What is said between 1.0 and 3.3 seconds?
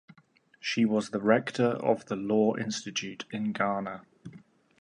the rector of the Law Institute